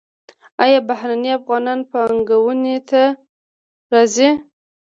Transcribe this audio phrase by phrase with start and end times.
[0.63, 3.03] آیا بهرنی افغانان پانګونې ته
[3.93, 4.29] راځي؟